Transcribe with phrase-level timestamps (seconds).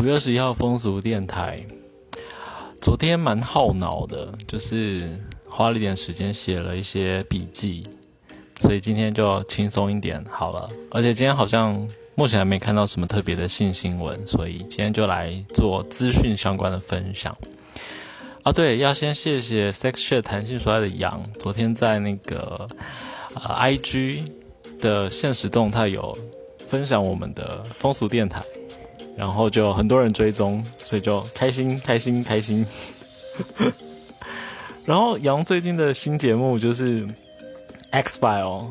[0.00, 1.62] 五月十一号风俗电台，
[2.80, 7.86] 昨天蛮耗脑的，就是花了一点时间写了一些笔记，
[8.60, 10.66] 所以今天就轻松一点好了。
[10.90, 17.36] 而且今天好像目前还没看到什么特别的性新闻，所以今天就来做资讯相关的分享。
[18.42, 22.66] 啊，对，要先谢谢 Sex Share 弹性说爱的杨，昨天在那个
[23.34, 24.24] 呃 IG
[24.80, 26.16] 的现实动态有
[26.66, 28.42] 分享我们的风俗电台。
[29.20, 32.64] 然后就很多人追踪，所以就开心开心开心。
[34.86, 37.06] 然后杨最近的新节目就是
[37.90, 38.64] 《X File》，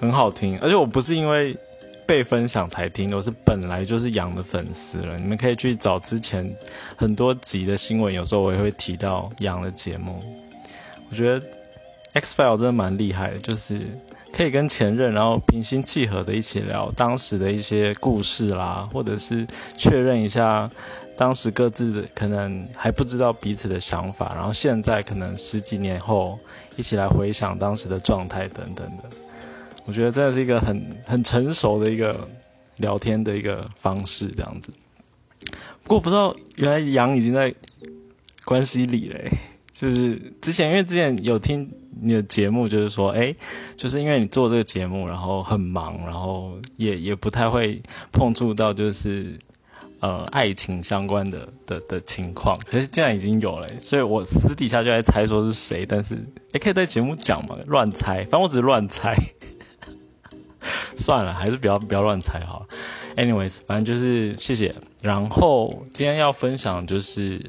[0.00, 1.56] 很好听，而且我不是因为
[2.04, 5.16] 被分享才听，我是本来就是杨的粉丝了。
[5.18, 6.52] 你们可以去找之前
[6.96, 10.20] 很多集的新闻，有时候我也会提到杨的节目。
[11.10, 11.40] 我觉得
[12.14, 13.82] 《X File》真的蛮厉害的，就是。
[14.32, 20.68] 可以跟前任，然后平心气和的一起聊当时的一些故事啦，或者是确认一下
[21.18, 26.38] 当时各自的可能还不知道彼此的想法，然后现在可能十几年后
[26.76, 29.04] 一起来回想当时的状态等等的，
[29.84, 32.26] 我觉得真的是一个很很成熟的一个
[32.78, 34.72] 聊天的一个方式，这样子。
[35.82, 37.54] 不过不知道原来杨已经在
[38.46, 39.30] 关系里嘞，
[39.74, 41.70] 就是之前因为之前有听。
[42.00, 43.34] 你的节目就是说，哎，
[43.76, 49.38] 就是因为你做这个节目，然后很忙，然后也也不太会碰触到就是
[50.00, 52.58] 呃爱情相关的的的情况。
[52.66, 56.16] 可是既然已经有了，所以我私底下就在猜说是谁，但是
[56.52, 59.16] 也可以在节目讲嘛，乱猜，反正我只是乱猜。
[60.94, 62.64] 算了，还是不要不要乱猜好。
[63.16, 64.72] Anyways，反正就是谢谢。
[65.02, 67.44] 然后今天要分享就是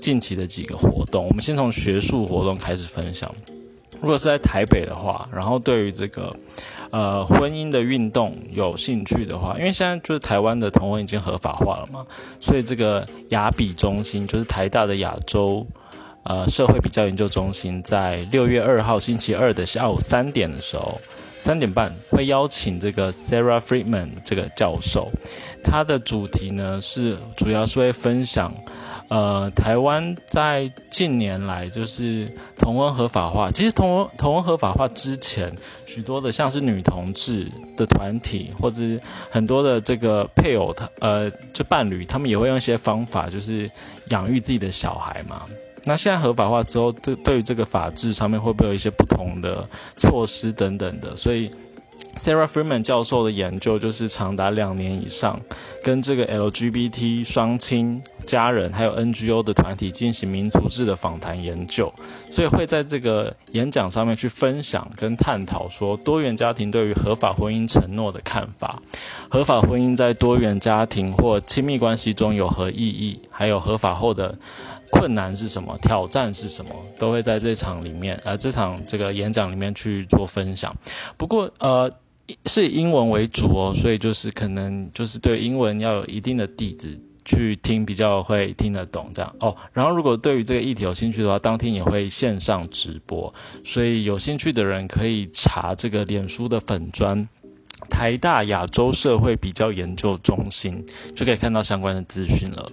[0.00, 3.34] 近期的几个活动，我们先从学术活动开始分享。
[4.00, 6.34] 如果是在台北的话，然后对于这个，
[6.90, 12.06] 呃，婚姻的运动有兴趣的话，因为现在就是台湾的同婚已经合法化了嘛，
[12.40, 15.66] 所以这个亚比中心就是台大的亚洲，
[16.22, 21.00] 呃，社会比较研究中心，在六月二号星期二的下午三点的时候，
[21.36, 25.10] 三点半会邀请这个 Sarah Friedman 这个教授，
[25.64, 28.54] 他的主题呢是主要是会分享。
[29.08, 33.50] 呃，台湾在近年来就是同婚合法化。
[33.50, 35.50] 其实同婚同婚合法化之前，
[35.86, 38.82] 许多的像是女同志的团体，或者
[39.30, 43.70] 很多的这个配偶，他呃，就伴侣，他们也会用一些方法，就是
[44.10, 45.42] 养育自己的小孩嘛。
[45.84, 49.66] 那现在合法化之后，这对于这个法制上面会不会有一些不同的
[49.96, 51.16] 措施等等的？
[51.16, 51.50] 所以。
[52.16, 55.40] Sarah Freeman 教授的研究就是长达两年以上，
[55.84, 61.92] 跟这个 LGBT 双亲家人还有 NGO 的团体进行民族志的访谈研究，
[62.30, 68.80] 所以会在这个演讲上面去分享跟探讨说多元家庭对于合法婚姻承诺的看法，
[69.30, 74.38] 合法婚姻在多元家庭或亲密关系中有何意义，还有合法后的。
[74.90, 75.76] 困难是什么？
[75.82, 76.70] 挑战是什么？
[76.98, 80.74] 都会在这场里面，呃，这场这个演讲里面去做分享。
[81.14, 81.92] 不过，呃，
[82.46, 89.54] 是以英文为主哦，所以就是可能就是对英文要有一定的底子去听，比较会听得懂这样哦。
[89.74, 97.28] 然后，如果对于这个议题有兴趣的话，当天也会线上直播，所以有兴趣的人可以查这个脸书的粉砖
[97.90, 100.82] 台大亚洲社会比较研究中心，
[101.14, 102.72] 就可以看到相关的资讯了。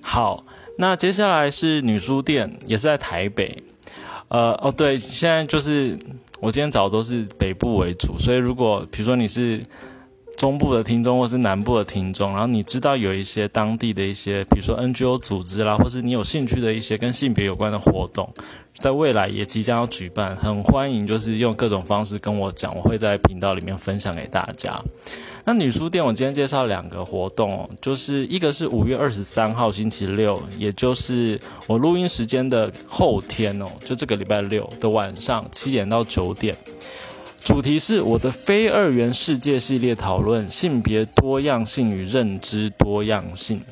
[0.00, 0.42] 好。
[0.78, 3.62] 那接下来是女书店，也是在台北。
[4.28, 5.98] 呃，哦，对，现在就是
[6.38, 9.58] 我今天找的都是北部为主，所以如果比如说你是
[10.36, 18.28] 中部的听众，或是南部的听众，然后你知道有一些当地的一些，比如说 NGO 组织啦，或是你有兴趣的一些跟性别有关的活动，
[18.78, 24.78] 在未来也即将要举办，很欢迎，就是用各种方式跟我讲，我会在频道里面分享给大家。
[25.48, 36.56] 那女书店，我今天介绍两个活动哦，就是一个是五月二十三号星期六，也就是我录音时间的后天哦，就这个礼拜六的晚上七点到九点，
[37.46, 43.62] 主题是我的非二元世界系列讨论性别多样性与认知多样性。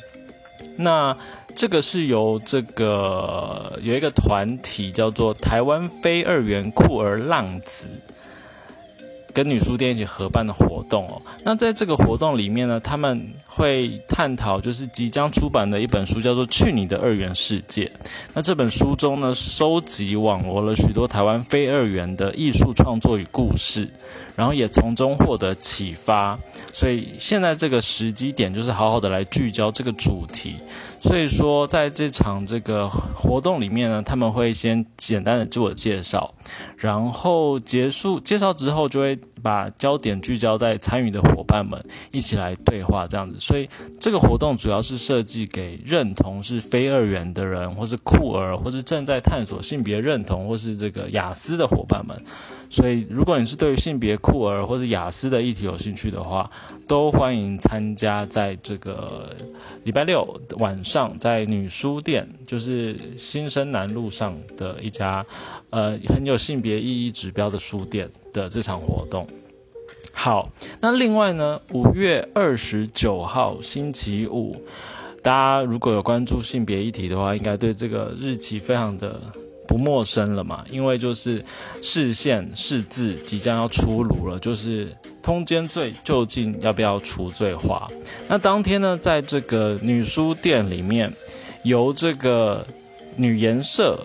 [0.77, 1.19] 那
[1.57, 7.89] 这个是由这个有一个团体叫做台湾非二元酷儿浪子。
[9.35, 17.85] 跟女书店一起合办的活动哦，那在这个活动里面呢，他们会探讨就是即将出版的一本书，叫做《去你的二元世界》。
[18.33, 23.89] 那这本书中呢，收集网罗了许多台湾非二元的艺术创作与故事，
[24.37, 26.39] 然后也从中获得启发。
[26.73, 30.55] 所以现在这个时机点，就是好好的来聚焦这个主题。
[31.01, 36.34] 所以说，在这场这个活动里面呢，他们会先简单的自我介绍，
[36.77, 41.83] 然后结束介绍之后，就会把焦点聚焦在参与的伙伴们
[42.13, 43.37] 一起来对话这样子。
[43.39, 43.69] 所以
[43.99, 52.21] 这个活动主要是设计给认同是非二元的人，或是酷儿，或是正在探索性别认同，或是这个雅思的伙伴们。
[52.71, 56.51] 所以，如果你是对于性别酷儿或者雅思的议题有兴趣的话，
[56.89, 58.27] 都欢迎参加。
[58.27, 59.31] 在这个
[59.85, 65.25] 礼拜六晚上，在女书店，就是新生南路上的一家，
[65.75, 69.27] 呃，很有性别意义指标的书店的这场活动。
[70.13, 70.49] 好，
[70.81, 74.57] 那另外呢，五月二十九号星期五，
[75.21, 79.21] 大家如果有关注性别议题的话，应该对这个日期非常的。
[79.67, 81.43] 不陌生了嘛，因为就是
[81.81, 87.91] 视线视字即将要出炉了，就是通奸罪究竟要不要除罪化？
[88.29, 91.11] 那当天呢，在这个女书店里面，
[91.63, 92.65] 由这个
[93.17, 93.99] 女研社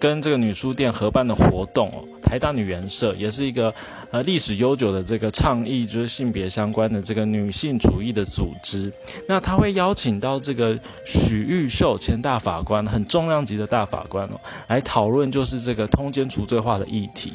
[0.00, 3.72] 跟这个女书店合办的活动哦，台大女研社也是一个。
[4.10, 8.90] 呃，历史悠久的这个倡议就是性别相关的这个女性主义的组织，
[9.28, 17.34] 那他会邀请到这个许玉秀前大法官，很重量级的大法官哦，来讨论就是这个通奸除罪化的议题，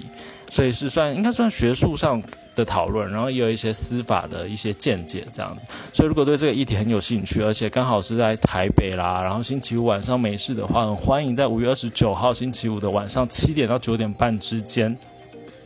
[0.50, 2.20] 所以是算应该算学术上
[2.56, 5.66] 的讨论，然后也有一些司法的一些见解这样子。
[5.92, 14.98] 所以如果对这个议题很有兴趣，而且刚好是在台北啦，然后星期五晚上没事的话，很欢迎在五月二十九号星期五的晚上七点到九点半之间，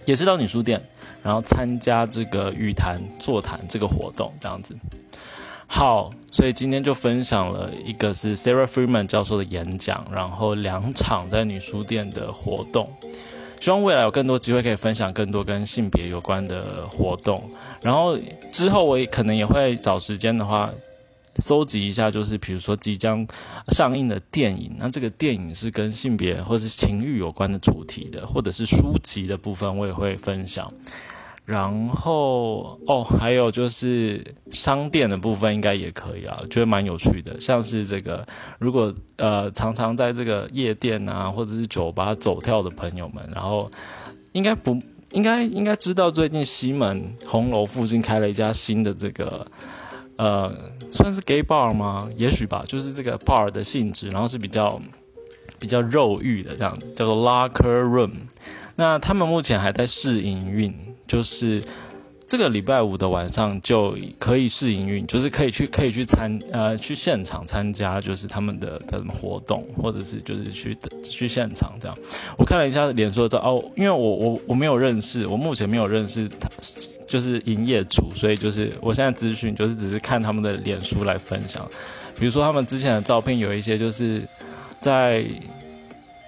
[0.05, 0.81] 也是到女书店。
[1.23, 4.73] 然后参加这个语谈座谈这个活动，这样子。
[5.65, 12.89] 好，所以今天就分享了一个是 Sarah Freeman 教授的演讲，然后两场在女书店的活动。
[13.59, 17.43] 希望未来有更多机会可以分享更多跟性别有关的活动。
[17.81, 18.17] 然后
[18.51, 20.71] 之后我也可能也会找时间的话。
[21.39, 23.23] 搜集一下，就是比如说即将
[23.67, 30.73] 上映的电影，那这个电影是跟性别或是情欲有关的主题的，或者是书籍的部分，我也会分享。
[31.47, 37.39] 然后哦，还有就是商店的部分，应该也可以啊，觉得蛮有趣的。
[37.39, 38.27] 像是这个，
[38.59, 43.71] 如果呃常常在这个夜店啊，或者是酒吧走跳的朋友们，然后
[44.33, 44.77] 应该不
[45.11, 49.47] 应该应该知道，最近西门红楼附近开了一家新的这个。
[50.17, 50.51] 呃，
[50.91, 52.09] 算是 gay bar 吗？
[52.17, 54.81] 也许吧，就是这个 bar 的性质，然后是比较
[55.59, 58.13] 比较肉欲的这样子，叫做 Locker Room。
[58.77, 60.73] 那他们目前还在试营运，
[61.07, 61.61] 就是。
[62.29, 71.97] 这个礼拜五的晚上就可以试营运，就是可以去可以去参呃去现场参加，就是他们的的活动，或者是就是去去现场这样。
[72.37, 76.49] 我看了一下脸书的照哦，因为我我我没有认识，我目前没有认识他，
[77.07, 81.65] 就是营业主，所以就是我现在资讯就是只是看他们的脸书来分享。
[82.19, 84.21] 比如说他们之前的照片有一些就是
[84.81, 85.25] 在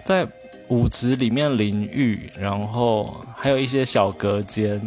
[0.06, 0.26] 在
[0.70, 4.82] 舞池里面淋浴，然后还有一些小隔间。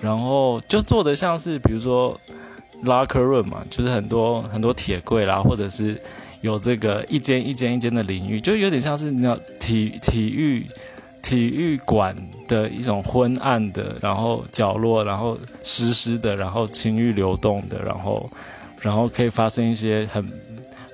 [0.00, 2.18] 然后就做的像是，比如说
[2.84, 5.98] ，locker room 嘛，就是很多很多铁柜啦，或者是
[6.42, 10.66] 有这个一间一间一间的淋浴，就有点像是那体体育
[11.22, 12.14] 体育馆
[12.46, 18.30] 的一种昏暗的，然后角落，然后湿湿的，然后情欲流动的，然后
[18.82, 20.22] 然后可以发生一些很。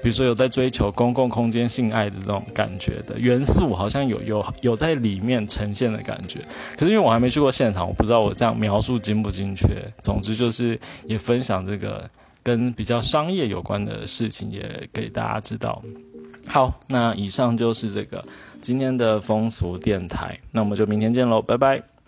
[0.02, 6.38] 比如说有在追求公共空间性爱的这种感觉的元素，好像有有有在里面呈现的感觉。
[6.76, 9.67] 可是因为我还没去过现场，我不知道我这样描述精不精确。
[10.02, 12.09] 总之就是也分享这个
[12.42, 15.83] 跟比较商业有关的事情，也给大家知道。
[16.47, 18.25] 好，那以上就是这个
[18.61, 22.00] 今天的风俗电台，那我们就明天见喽，拜拜。